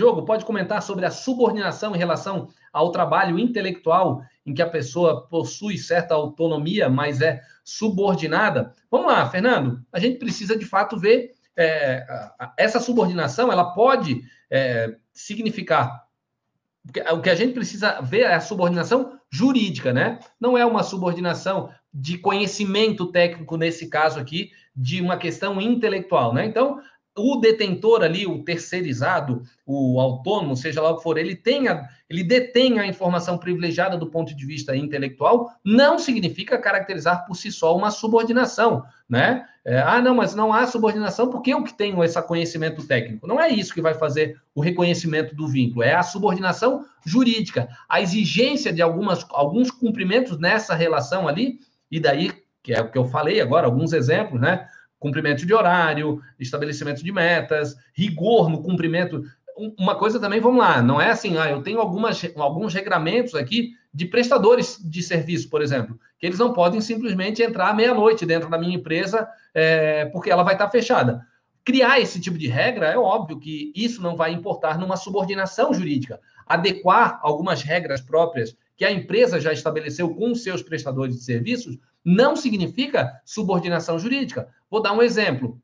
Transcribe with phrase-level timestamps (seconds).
[0.00, 5.28] Diogo, pode comentar sobre a subordinação em relação ao trabalho intelectual, em que a pessoa
[5.28, 8.72] possui certa autonomia, mas é subordinada?
[8.90, 9.84] Vamos lá, Fernando.
[9.92, 12.06] A gente precisa de fato ver é,
[12.56, 16.08] essa subordinação, ela pode é, significar
[17.12, 20.18] o que a gente precisa ver é a subordinação jurídica, né?
[20.40, 26.46] Não é uma subordinação de conhecimento técnico, nesse caso aqui, de uma questão intelectual, né?
[26.46, 26.80] Então,
[27.20, 32.24] o detentor ali, o terceirizado, o autônomo, seja lá o que for, ele tenha, ele
[32.24, 37.76] detém a informação privilegiada do ponto de vista intelectual, não significa caracterizar por si só
[37.76, 39.46] uma subordinação, né?
[39.64, 43.26] É, ah, não, mas não há subordinação porque eu que tenho esse conhecimento técnico.
[43.26, 48.00] Não é isso que vai fazer o reconhecimento do vínculo, é a subordinação jurídica, a
[48.00, 53.04] exigência de algumas, alguns cumprimentos nessa relação ali, e daí, que é o que eu
[53.04, 54.66] falei agora, alguns exemplos, né?
[55.00, 59.24] Cumprimento de horário, estabelecimento de metas, rigor no cumprimento.
[59.76, 63.72] Uma coisa também, vamos lá, não é assim, ah, eu tenho algumas, alguns regramentos aqui
[63.92, 68.56] de prestadores de serviço, por exemplo, que eles não podem simplesmente entrar meia-noite dentro da
[68.56, 71.26] minha empresa é, porque ela vai estar fechada.
[71.64, 76.20] Criar esse tipo de regra, é óbvio que isso não vai importar numa subordinação jurídica.
[76.46, 82.34] Adequar algumas regras próprias que a empresa já estabeleceu com seus prestadores de serviços não
[82.34, 84.48] significa subordinação jurídica.
[84.70, 85.60] Vou dar um exemplo.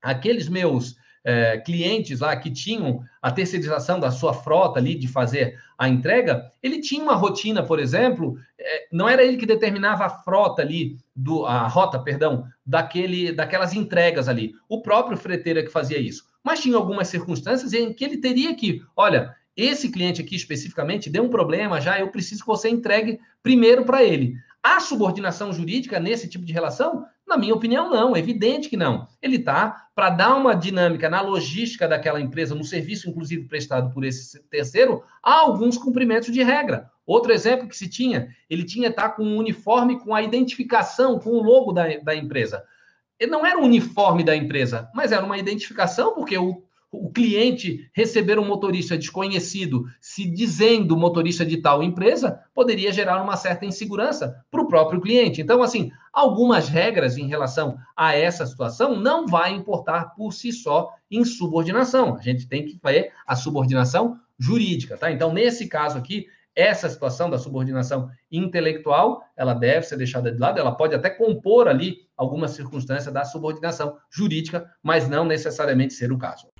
[0.00, 5.60] Aqueles meus é, clientes lá que tinham a terceirização da sua frota ali de fazer
[5.76, 10.22] a entrega, ele tinha uma rotina, por exemplo, é, não era ele que determinava a
[10.22, 14.54] frota ali, do, a rota, perdão, daquele, daquelas entregas ali.
[14.66, 16.24] O próprio freteiro é que fazia isso.
[16.42, 21.24] Mas tinha algumas circunstâncias em que ele teria que, olha, esse cliente aqui especificamente deu
[21.24, 24.36] um problema já, eu preciso que você entregue primeiro para ele.
[24.62, 27.04] A subordinação jurídica nesse tipo de relação?
[27.26, 28.16] Na minha opinião, não.
[28.16, 29.06] É evidente que não.
[29.22, 34.04] Ele está para dar uma dinâmica na logística daquela empresa, no serviço, inclusive prestado por
[34.04, 36.90] esse terceiro, há alguns cumprimentos de regra.
[37.06, 41.30] Outro exemplo que se tinha, ele tinha tá com um uniforme com a identificação, com
[41.30, 42.64] o logo da, da empresa.
[43.20, 46.62] Ele não era o uniforme da empresa, mas era uma identificação, porque o
[46.94, 53.36] o cliente receber um motorista desconhecido se dizendo motorista de tal empresa, poderia gerar uma
[53.36, 55.40] certa insegurança para o próprio cliente.
[55.40, 60.90] Então, assim, algumas regras em relação a essa situação não vai importar por si só
[61.10, 62.16] em subordinação.
[62.16, 65.10] A gente tem que ver a subordinação jurídica, tá?
[65.10, 70.60] Então, nesse caso aqui, essa situação da subordinação intelectual, ela deve ser deixada de lado,
[70.60, 76.18] ela pode até compor ali alguma circunstância da subordinação jurídica, mas não necessariamente ser o
[76.18, 76.53] caso.